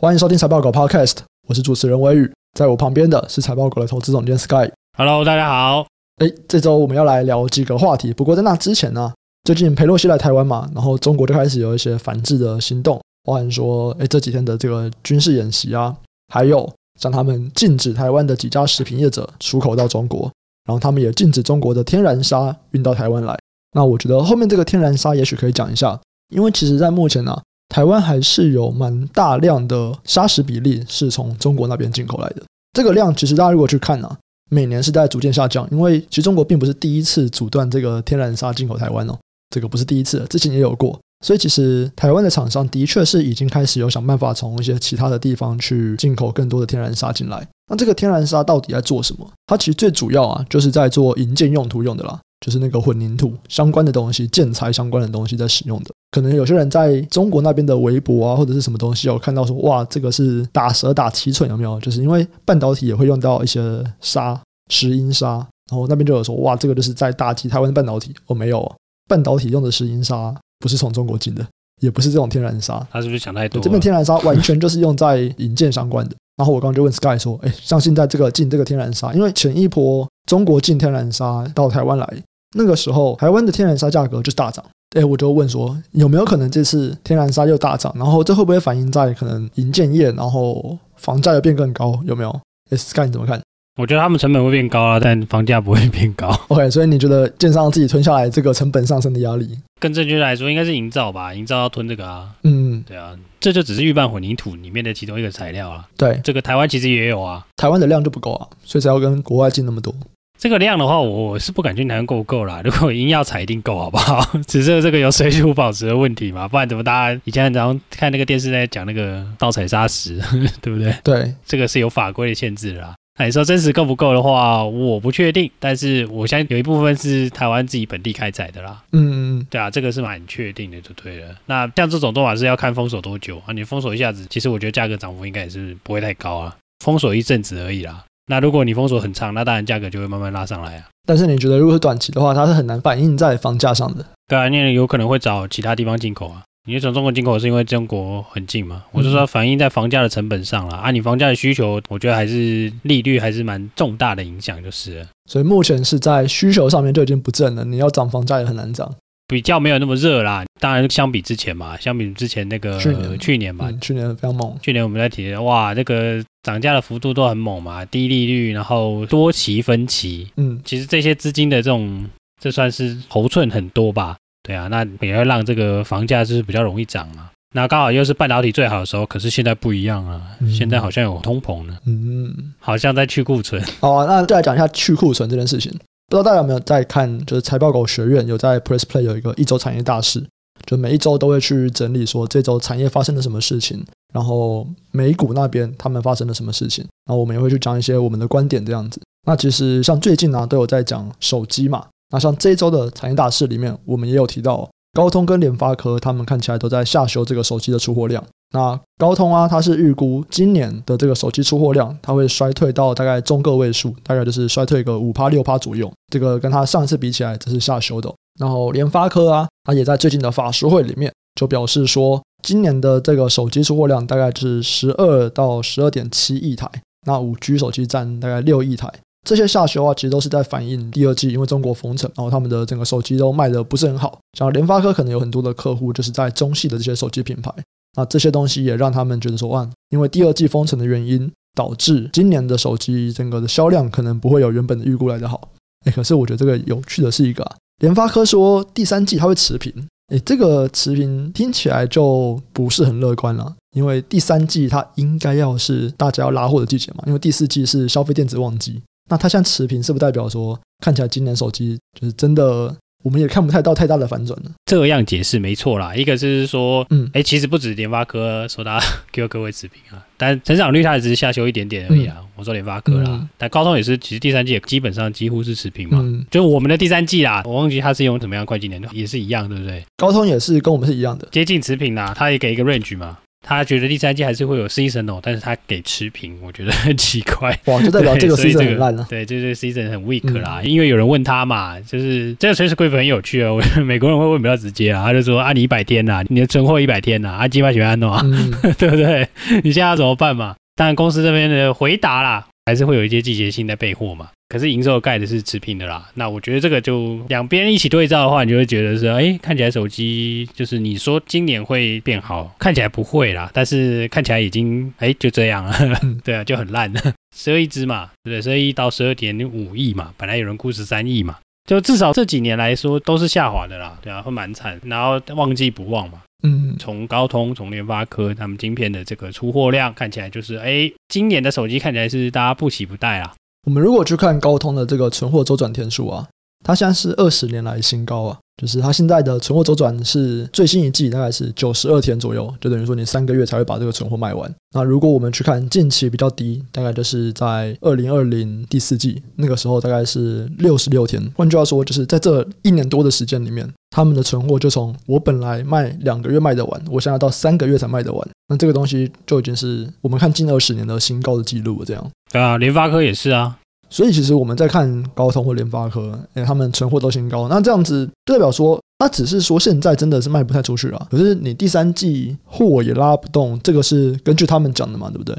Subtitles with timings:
[0.00, 1.16] 欢迎收听财报狗 Podcast，
[1.48, 4.70] 我是主持人微宇，在我旁边的是财报狗的投资总监 Sky。
[4.96, 5.88] Hello，大家好。
[6.18, 8.12] 哎，这周我们要来聊几个话题。
[8.12, 15.96] 不过在那之前呢，最近裴洛西来台湾嘛，然后中国就开始有一些反制的行动，包含说，哎，这几天的这个军事演习啊，
[16.32, 20.30] 还有像他们禁止台湾的几家食品业者出口到中国，
[20.64, 23.36] 然后他们也禁止中国的天然砂运到台湾来。
[23.72, 27.36] 那我觉得后面这个天然砂也许可以讲一下，因为其实在目前呢。
[27.68, 34.16] 台湾还是有蛮大量的砂石比例是从中国那边进口来的，这个量其实大家如果去看呢、啊，
[34.50, 39.16] 每年是在逐渐下降，因为其实中国并不是第一次阻断这个天然砂进口台湾哦，
[39.50, 47.46] 这个不是第一次，之前也有过，所以其实台湾的厂商的确是已经开始有想办法从一些其他的地方去进口更多的天然砂进来。
[47.70, 49.30] 那这个天然砂到底在做什么？
[49.46, 52.18] 它其实最主要啊，就是在做营建用途用的啦。
[52.40, 55.90] 就是那个混凝土相关的东西，建材相关的东西在使用的。
[56.10, 61.78] 可能有些人在中国那边的微博啊，或者是什么东西有看到说，哇，这个是打蛇打七寸，有没有？
[61.80, 63.60] 就是因为半导体也会用到一些
[64.00, 64.40] 砂，
[64.70, 65.32] 石英砂，
[65.70, 68.14] 然后那边就有说，哇，这个就是在打击台湾的半导体。
[68.26, 68.74] 我、哦、没有，
[69.06, 71.44] 半导体用的石英砂不是从中国进的，
[71.82, 72.86] 也不是这种天然砂。
[72.90, 73.60] 他是不是想太多？
[73.60, 76.16] 这边天然砂完全就是用在引荐相关的。
[76.38, 82.08] 然后我刚刚就问 Sky 说，哎，像现在这个进这个天然砂，因为前一波中国进天然砂到台湾来。
[82.54, 84.64] 那个时候，台湾的天然砂价格就大涨。
[84.96, 87.92] 哎，我就问说，有没有可能这次天然砂又大涨？
[87.96, 92.00] 然后这会不会反映在可能银建业，然后房价又变更高？
[92.06, 93.40] 有没有？Sky 你怎么看？
[93.78, 96.28] 我觉得他们成本会变高啊，但房价不会变高。
[96.48, 99.58] OK，所以你觉得建商自己吞下来这个成本上升的压力？
[99.78, 101.34] 更正确来说，应该是营造吧？
[101.34, 102.30] 营造要吞这个啊。
[102.44, 105.86] 嗯，对啊，这就只是预拌混凝土里面的其中一个材料啊。
[105.96, 107.46] 对，这个台湾其实也有啊。
[107.56, 109.94] 台湾的量就不够啊，所以才要跟国外进那么多。
[110.38, 112.62] 这个量的话，我是不敢去谈够不够啦。
[112.64, 114.24] 如果硬要采，一定够，好不好？
[114.46, 120.20] 只是这个有水土保持的问题嘛，不然怎么大家以前常常看那个电视在讲那个盗采砂石，
[120.62, 120.94] 对不对？
[121.02, 122.94] 对，这个是有法规的限制啦。
[123.18, 128.80] 那你说真实够不够的话，我不确定，但是我相信有一部分是台湾自己本地开采的啦。
[128.92, 131.34] 嗯嗯，对啊，这个是蛮确定的，就对了。
[131.46, 133.52] 那像这种做法是要看封锁多久啊？
[133.52, 138.04] 你封锁一下子，其实我觉得价格涨幅应该也是不会太高啊，封锁一阵子而已啦。
[138.28, 140.84] 那如果你封锁很长，那当然价格就会慢慢拉上来啊。
[141.06, 144.04] 但是你觉得，如果是短期的话，它是很难反映在房价上的。
[144.28, 146.42] 对啊，你有可能会找其他地方进口啊。
[146.66, 148.84] 你从中国进口是因为中国很近嘛？
[148.92, 150.76] 我是说反映在房价的成本上了。
[150.76, 155.06] 啊，你房价的需求，我觉得还是利率还是蛮重大的影响，就是。
[155.30, 158.94] 所以目前是在需求上面就已经不振了，你要涨房价也很难涨。
[159.28, 164.58] 比较没有那么热啦，当然相比之前嘛，相比之前那个去年，去年嘛，嗯，去年非常猛。
[164.62, 172.08] 去年我们在提，哇，这个涨价的幅度都很猛嘛，低利率，然后多期分期，嗯，其实这些资金的这种，
[172.40, 174.16] 这算是头寸很多吧？
[174.42, 177.28] 对啊，那也会让这个房价就是比较容易涨嘛。
[177.54, 183.62] 那刚好又是半导体最好的时候，可是现在不一样啊，嗯，现在好像有通膨呢，嗯，好像在去库存。
[183.80, 185.70] 好啊，那再来讲一下去库存这件事情。
[186.08, 190.26] 不知道大家有没有在看，就是财报狗学院有在 Press Play 有一个一周产业大事，
[190.64, 198.98] 就每一周都会去整理说这周产业发生了什么事情，然后美股那边他们发生了什么事情，然后我们也会去讲一些我们的观点这样子。
[199.26, 208.24] 那其实像最近呢、都有在讲手机嘛，那像这一周的产业大事里面，我们也有提到高通跟联发科，他们看起来都在下修这个手机的出货量。
[208.50, 215.92] 那高通啊，它是预估今年的这个手机出货量，它会衰退到大概中个位数，大概就是衰退个五趴六趴左右。
[216.10, 218.12] 这个跟它上一次比起来，这是下修的。
[218.40, 226.70] 然后联发科啊，它也在最近的法说会里面就表示说，今年的这个手机出货量大概是十二到十二点七亿台，
[227.06, 228.90] 那五 G 手机占大概六亿台。
[229.26, 234.18] 这些下修啊，其实都是在反映第二季，因为中国封城，然后他们的整个手机都卖得不是很好。
[234.38, 237.52] 像联发科可能有很多的客户就是在中系的这些手机品牌。
[237.98, 245.48] 那这些东西也让他们觉得说，哇，因为第二季封城的原因，导致今年的手机整个的销量可能不会有原本的预估来的好。
[245.84, 249.72] 诶，可是我觉得这个有趣的是一个啊，联发科说第三季它会持平，
[250.12, 258.80] 诶，这个持平听起来就不是很乐观了，因为第三季它应该要是大家要拉货的季节嘛，因为第四季是消费电子旺季，
[259.10, 262.76] 那它现在持平是不是代表说，看起来今年手机就是真的？
[263.04, 264.50] 我们也看不太到太大的反转了。
[264.66, 268.80] 这样解释没错啦，一个是说，嗯，哎，其实不止联发科说它
[269.12, 272.16] 给各位持平啊，但成长率它也只是下修一点点而已啊。
[272.18, 275.98] 嗯、我说联发科啦，嗯、但高通也是，其实第三季也基本上几乎是持平嘛。
[276.02, 279.82] 嗯，就我们的第三季啦，我忘记它是用怎么样会计年度，也是一样，对不对？
[279.96, 283.18] 高通也是跟我们是一样的，接近持平啦，它也给一个 range 嘛。
[283.46, 287.56] 他觉得第三季还是会有 seasonal，但是他给持平，我觉得 很奇怪。
[287.66, 289.06] 哇，就代表这个 season 很烂了。
[289.08, 290.60] 对，这个，season 很 weak 啦。
[290.62, 293.60] 嗯、因为有人问他嘛，就是这个垂直规则很有趣哦。
[293.84, 299.26] 美国人会问比较直接啊，他就说啊，你一百天呐，你的存货一百天呐，啊，几百几万弄啊，嗯、 对不对？
[299.62, 300.56] 你现在要怎么办嘛？
[300.74, 304.28] 当然，公司这边的回答啦，还是会有一些季节性在备货嘛。
[304.48, 316.90] 可是营收盖的是持平的啦，那我觉得这个就两边一起对照的话，你就会觉得说，哎，看起来手机就是你说今年会变好，看起来不会啦，但是看起来已经哎就这样了， 对啊，就很烂。
[316.94, 317.00] 了，
[317.36, 318.40] 十二亿只嘛，对不对？
[318.40, 321.36] 十二亿到十二点五亿嘛，本来有人估十三亿嘛，
[321.68, 333.34] 就至少这几年来说都是下滑的啦，对啊，会蛮惨，然后旺季不旺嘛，嗯，从高通从联发科他们晶片的这个出货量看起来就是，哎，今年的手机看起来是大家不喜不待啦。
[333.68, 336.26] 我们如果去看高通的这个存货周转天数啊，
[336.64, 344.50] 它现在是二十年来新高啊，就是它现在的存货周转是最新一季大概是九十二天左右，就等于说你三个月才会把这个存货卖完。
[344.74, 351.22] 那如果我们去看近期比较低，大概就是在二零二零第四季那个时候大概是六十六天。
[351.36, 358.28] 换句话说，就是在这一年多的时间里面，他们的存货就从我本来卖两个月卖得完，我现在到三个月才卖得完。
[358.48, 362.10] 那这个东西就已经是我们看近二十年的新高的记录了，这样。
[362.32, 363.57] 对啊，联发科也是啊。
[363.90, 371.08] 所以其实我们在看高通或联发科，哎，他们存货都新高，那这样子就代表说，它只是说现在真的是卖不太出去了。
[371.10, 375.34] 可是你第三季货也拉不动，这个是根据他们讲的嘛，对不对？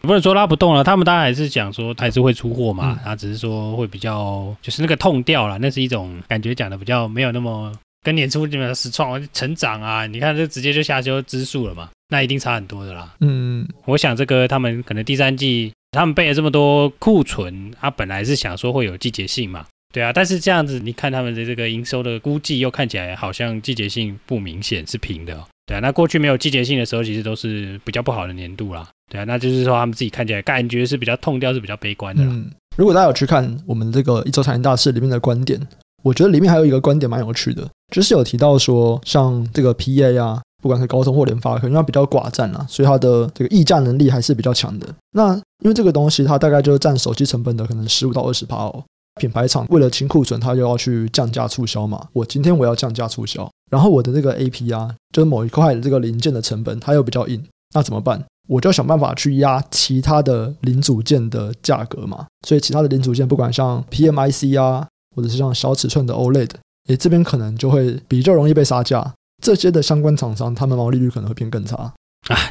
[0.00, 7.72] 不能说拉不动了，他们当然还是讲说还是会出货嘛，他、嗯、只是说会比较就是那个痛掉了，那是一种感觉讲的比较没有那么
[8.02, 10.06] 跟年初那么实创成长啊。
[10.08, 13.14] 你看这直接就下修支数了嘛，那一定差很多的啦。
[13.20, 15.72] 嗯，我想这个他们可能第三季。
[15.92, 25.80] 他们备了这么多库存，他本来是想说会有季节性嘛，对啊，但是这样子你看他们的这个营收的估计，又看起来好像季节性不明显，是平的，对啊。
[25.80, 29.24] 那过去没有季节性的时候，其实都是比较不好的年度啦，对啊。
[29.24, 32.22] 那就是说他们自己看起来感觉是比较痛掉，是比较悲观的。
[32.24, 35.60] 嗯，如果大家有去看我们这个一周财经大事里面的观点，
[36.02, 40.40] 我觉得里面还有一个观点蛮有趣的，就是有提到说像这个 PA 啊。
[40.62, 44.86] 不管是高通或联发科，因为它比较寡占啊，所以它的这个议价能力还是比较强的。
[45.10, 48.82] 那因为这个东西，它大概就是占手机成本的可能十五到二十趴哦。
[49.20, 52.08] 品牌厂为了清库存，它就要去降价促销嘛。
[52.14, 57.42] 我今天我要降价促销，然后我的这个 AP 啊，就是某一块的这个零件的成本，它又比较硬，
[57.74, 58.24] 那怎么办？
[58.48, 62.26] 我就要想办法去压其他的零组件的价格嘛。
[62.46, 66.50] 所以其他的零组件，不管像 PMIC 啊，或者是像小尺寸的 OLED，
[66.88, 69.12] 诶，这边可能就会比较容易被杀价。
[69.42, 71.92] 这些的相关厂商，他们毛利率可能会变更差啊。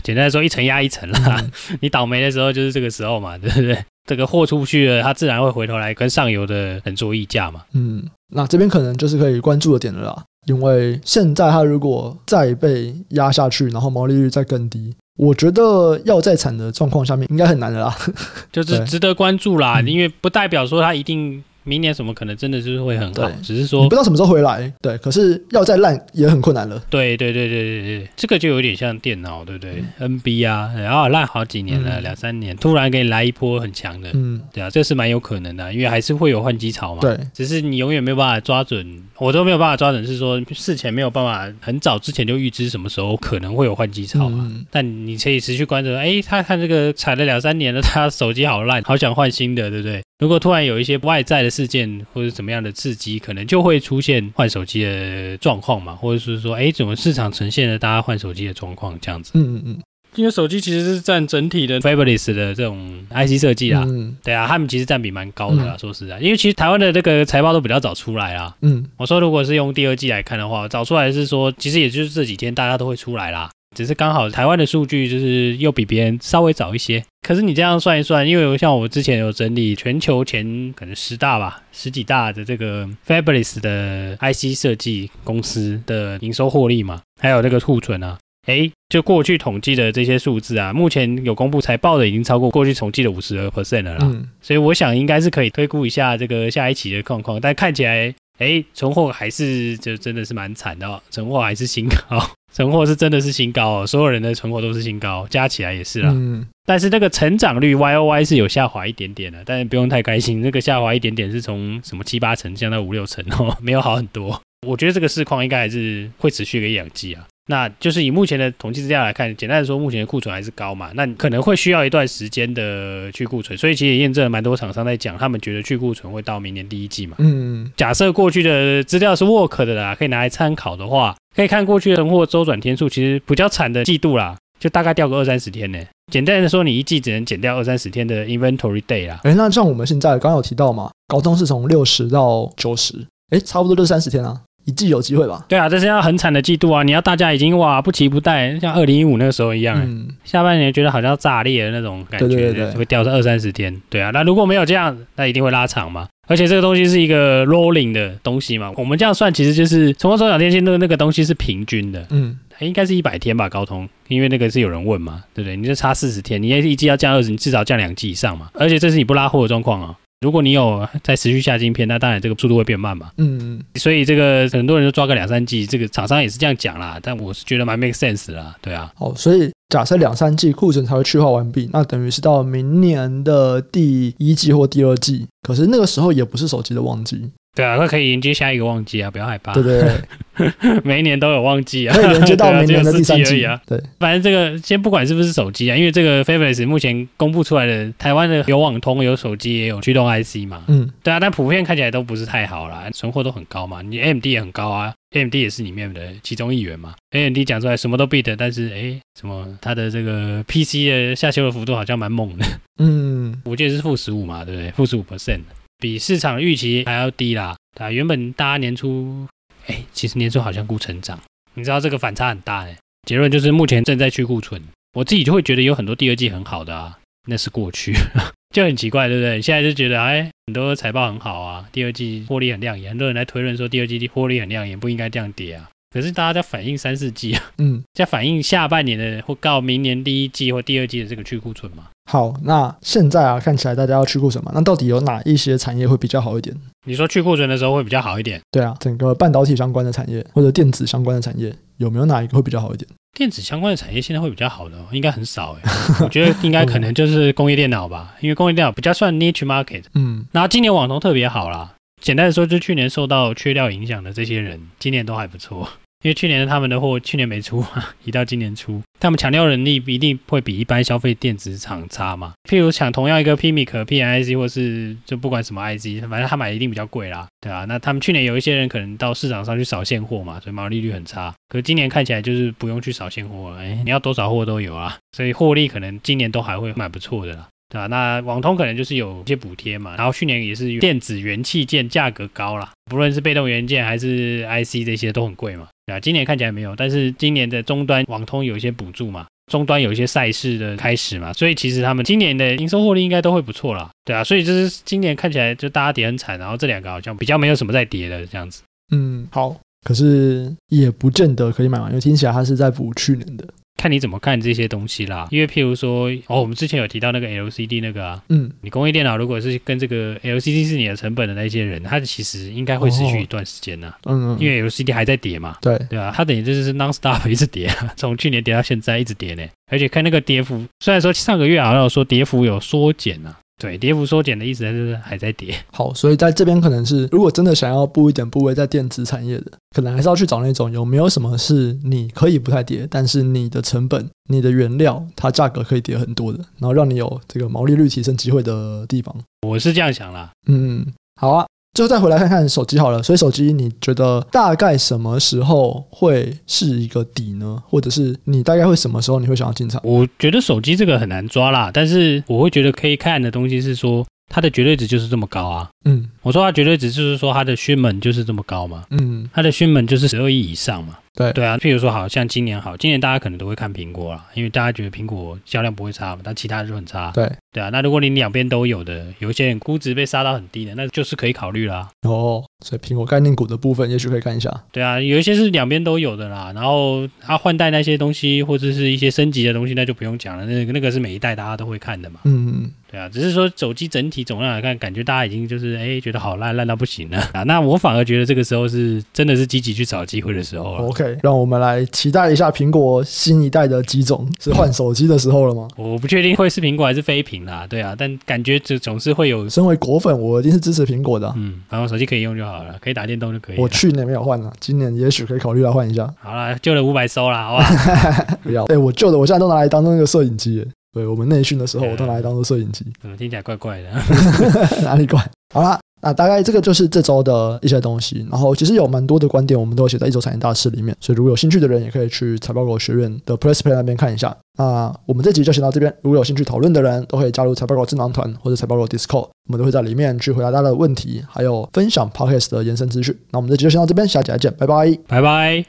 [0.03, 1.37] 简单来说，一层压一层啦。
[1.39, 1.51] 嗯、
[1.81, 3.83] 你倒霉的时候就是这个时候嘛，对不对？
[4.05, 7.63] 这个货出不去了，它自然会回头来跟上游的人做议价嘛。
[7.71, 8.03] 嗯，
[8.33, 10.23] 那这边可能就是可以关注的点了啦。
[10.47, 17.95] 因为现在它如果再被压下去，然后毛利率再更低，我觉得要再惨的状况下面应该很难的啦。
[18.51, 21.41] 就是值得关注啦，因为不代表说它一定。
[21.63, 24.71] 明年什么可能真的就是会很好，只是说你不知道什么时候回来。
[24.81, 26.81] 对，可是要再烂也很困难了。
[26.89, 37.01] 对对对对对对，这个就有点像电脑，对不对，嗯？NB 啊，然后烂好几年了，嗯、两三年，突然给你来一波很强的，嗯，对啊，这是蛮有可能的，因为还是会有换机潮嘛。
[37.01, 44.47] 对，只是你永远没有办法抓准，我都没有办法抓准，是说事前没有办法很早之前就预知什么时候可能会有换机潮嘛。
[44.49, 50.01] 嗯、但你可以持续关注，哎，他看这个踩了两三年了，他手机好烂，好想换新的，对不对？
[50.21, 59.31] 如果突然有一些外在的事件或者怎么样的刺激，可能就会出现换手机的状况嘛，或者是说，哎，怎么市场呈现了大家换手机的状况这样子？
[59.33, 59.79] 嗯嗯嗯。
[60.15, 68.53] 因为手机其实是占整体的 Fabless 的这种 IC 设计啦，嗯，对啊，他们其实占比蛮高的啦，嗯、说实在，因为其实台湾的这个财报都比较早出来啦。
[68.61, 73.49] 嗯，我说如果是用第二季来看的话，早出来是说，其实也就是这几天大家都会出来啦。
[73.75, 98.13] 只是刚好台湾的数据就是又比别人稍微早一些，可是你这样算一算，因为像我之前有整理全球前可能十大吧，十几大的这个 Fabless 的 IC 设计公司的营收获利嘛，还有那个库存啊，诶，就过去统计的这些数字啊，目前有公布财报的已经超过过去统计的五十个 percent 了啦，嗯，所以我想应该是可以推估一下这个下一期的状况，但看起来。
[98.41, 102.19] 哎，存货还是就真的是蛮惨的哦，存货还是新高，
[102.51, 106.09] 存货是真的是新高哦，所有人的存货都是新高，加起来也是啦。
[106.11, 114.41] 嗯，但是那个成长率 Y O Y 是有下滑一点点的，但是不用太开心，那个下滑一点点是从什么七八成降到五六成哦，没有好很多。
[114.67, 117.27] 我觉得这个市况应该还是会持续一个养鸡啊。
[117.51, 127.17] 那就是以目前的统计资料来看，简单的说，目前的库存还是高嘛，那可能会需要一段时间的去库存，所以其实也验证了蛮多厂商在讲，他们觉得去库存会到明年第一季嘛。
[127.19, 135.79] 嗯，假设过去的资料是 work 的啦，可以拿来参考的话，可以看过去的存货周转天数，其实比较惨的季度啦，就大概掉个二三十天呢。
[136.11, 139.19] 简单的说，你一季只能减掉二三十天的 inventory day 啦。
[139.23, 142.95] 哎，那像我们现在刚刚有提到嘛，高中是从六十到九十，
[143.31, 144.41] 哎，差不多就三十天啊。
[144.65, 145.45] 一季有机会吧？
[145.47, 146.83] 对啊，这是要很惨的季度啊！
[146.83, 153.75] 你要大家已经哇不期不待，像二零一五那个时候一样，嗯，下半年觉得好像炸裂的那种感觉，对对对对，会掉到二三十天。
[153.89, 156.07] 对啊，那如果没有这样，那一定会拉长嘛。
[156.27, 165.57] 而且这个东西是一个 rolling 的东西嘛，我们这样算其实就是从手表天线那个那个东西是平均的，嗯，应该是一百天吧，高通，因为那个是有人问嘛，对不对？
[165.57, 168.49] 你就差四十天，你一季要降二十，你至少降两季以上嘛。
[168.53, 169.95] 而且这是你不拉货的状况啊。
[170.21, 173.11] 如果你有在持续下晶片，那当然这个速度会变慢嘛。
[173.17, 176.99] 嗯，所以这个很多人都抓个两三季，这个厂商也是这样讲啦。
[177.01, 178.93] 但我是觉得蛮 make sense 啦，对啊。
[178.95, 185.25] 好，所以假设两三季库存才会去化完毕，那等于是到明年的第一季或第二季。
[185.41, 187.31] 可是那个时候也不是手机的旺季。
[187.53, 189.53] 对啊，那可以迎接下一个旺季啊，不要害怕。
[189.53, 193.61] 对对对， 每一年都有旺季啊，可以迎接到明年的第三季啊。
[193.67, 200.63] 对，反正这个先不管是不是手机啊，因为这个 Fabless 目前公布出来的台湾的有网通、有手机、也有驱动 IC 嘛。
[200.69, 203.81] 嗯，对啊，但普遍看起来都不是太好啦，存货都很高嘛。
[203.81, 206.95] 你 AMD 也很高啊，AMD 也是里面的其中一员嘛。
[207.11, 212.45] AMD 讲出来什么都 beat，但是哎，什么它的这个 PC 的下修的幅度好像蛮猛的。
[212.79, 214.71] 嗯，我记得是负十五嘛，对不对？
[214.71, 215.41] 负十五 percent。
[215.81, 219.27] 比市场预期还要低啦，啊，原本大家年初，
[219.65, 221.19] 哎，其实年初好像估成长，
[221.55, 222.77] 你知道这个反差很大哎。
[223.07, 224.61] 结论就是目前正在去库存，
[224.93, 227.93] 我自己就会觉得有很多第二季很好的啊，那是过去，
[228.53, 229.41] 就很奇怪，对不对？
[229.41, 235.67] 现在就觉得哎，很多财报很好啊，第二季获利很亮眼，很多人来推论说第二季获利很亮眼，不应该这样跌啊。
[235.93, 241.89] 可是大家在反映三四季啊，嗯，在反映下半年的或到明年第一季或第二季的这个去库存嘛。
[242.09, 246.55] 好，那现在啊，看起来大家要去库存嘛，那到底有哪一些产业会比较好一点？
[246.85, 248.41] 你说去库存的时候会比较好一点？
[248.51, 252.89] 对啊，整个半导体相关的产业或者电子相关的产业，有没有哪一个会比较好一点？
[253.17, 255.71] 电子相关的产业现在会比较好的，应该很少哎，
[256.03, 259.83] 我觉得应该可能就是工业电脑吧，因为工业电脑比较算 niche market。
[259.93, 265.67] 嗯，然后今年网通特别好啦，简单的说，就去年受到缺料影响的这些人，今年都还不错。
[266.01, 267.63] 因为去年他们的货去年没出，
[268.03, 272.33] 移到今年出，他们抢料能力一定会比一般消费电子厂差嘛。
[272.49, 281.33] 譬如抢同样一个 PMIC、PMIC 或是就不管什么 IC，反正他买一定比较贵啦，对啊，那他们去年有一些人可能到市场上去扫现货嘛，所以毛利率很差。
[281.47, 287.47] 可是今年看起来就是不用去扫现货了，哎，你要多少货都有啊，所以获利可能今年都还会蛮不错的啦。
[287.69, 287.87] 对吧？
[287.87, 295.99] 那网通可能就是有一些补贴嘛，然后去年也是电子元器件价格高啦，不论是被动元件还是 IC 这些都很贵嘛，啊？
[295.99, 308.61] 今年看起来没有，但是今年的终端网通有一些补助嘛，终端有一些赛事的开始嘛，所以其实他们今年的营收获利应该都会不错啦，对啊，所以就是今年看起来就大家跌很惨，然后这两个好像比较没有什么在跌的这样子。
[308.91, 313.45] 嗯，好，可是也不见得可以买完，因为听起来它是在补去年的。
[313.81, 325.75] 看你怎么看这些东西啦，因为譬如说，哦，我们之前有提到那个 LCD 那个啊，嗯，你工业电脑如果是跟这个 LCD 是你的成本的那些人，他其实应该会持续一段时间呢，嗯嗯，因为 LCD 还在跌嘛，对。
[325.89, 333.35] 对啊，它等于就是 non-stop 一直跌， 从去年跌到现在一直跌呢，而且看那个跌幅，虽然说上个月好像有说跌幅有缩减啊。
[333.61, 335.55] 对，跌幅缩减的意思就是还在跌。
[335.71, 349.15] 好，所以在这边可能是，如果真的想要布一点部位在电子产业的，可能还是要去找那种有没有什么是你可以不太跌，但是你的成本、你的原料它价格可以跌很多的，然后让你有这个毛利率提升机会的地方。
[349.47, 350.31] 我是这样想啦。
[350.47, 350.83] 嗯，
[351.21, 351.45] 好啊。
[351.73, 357.63] 最后再回来看看手机好了，所以手机你觉得大概什么时候会是一个底呢？
[357.65, 359.79] 或者是你大概会什么时候你会想要进场？
[359.85, 365.69] 我觉得手机这个很难抓啦，但是我会觉得可以看的东西是说它的绝对值就是这么高啊。
[365.85, 368.85] 嗯，我说它绝对值就是说它的 shipment 就是这么高嘛。
[368.91, 370.97] 嗯，它的 shipment 就是十二亿以上嘛。
[371.13, 377.11] 对对啊，譬如说，好像今年好，今年大家可能都会看苹果啦，因为大家觉得苹果销量不会差嘛，但其他的就很差。
[377.11, 381.89] 对对啊，那如果你两边都有的，有一些人估值被杀到很低的，那就是可以考虑啦。
[382.03, 384.49] 哦，所以苹果概念股的部分，也许可以看一下。
[384.71, 392.21] 对啊，有一些是两边都有的啦，然后它换代那些东西，或者是一些升级的东西，那就不用讲了，那个那个是每一代大家都会看的嘛。
[392.23, 392.71] 嗯。
[392.89, 397.43] 对啊，只是说手机整体总量来看，感觉大家已经就是哎觉得好烂烂到不行了啊。
[397.43, 400.83] 那我反而觉得这个时候是真的是积极去找机会的时候了。
[400.85, 405.67] OK，让我们来期待一下苹果新一代的机种是换手机的时候了吗？
[405.75, 407.67] 我不确定会是苹果还是非屏啦。
[407.69, 409.41] 对啊，但感觉这总是会有。
[409.51, 411.33] 身为果粉，我一定是支持苹果的啊。
[411.35, 413.57] 嗯，反正手机可以用就好了，可以打电动就可以。
[413.59, 416.09] 我去年没有换了，今年也许可以考虑来换一下。
[416.21, 417.65] 好了，旧的五百收了，好吧？
[418.41, 420.65] 不要，哎，我旧的我现在都拿来当那个摄影机。
[420.93, 422.85] 对，我们内训的时候，我都拿来当做摄影机。
[423.01, 423.89] 怎 么听起来怪怪的？
[424.83, 425.19] 哪里怪？
[425.53, 428.25] 好啦，那大概这个就是这周的一些东西。
[428.31, 430.95] 然后其实有蛮多的观点，我们都会写在一周产业大事里面。
[430.99, 434.35] 所以如果有兴趣的人，也可以去财报狗学院的 Press Play 那边看一下。
[434.57, 435.93] 那我们这集就先到这边。
[436.01, 443.17] 如果有兴趣讨论的人，都可以加入财报狗智囊团或者财报狗 Discord，我们都会在里面去回答大家的问题，还有分享 Podcast 的延伸资讯。
[443.31, 445.65] 那我们这集就先到这边，下集再见，拜拜，拜拜。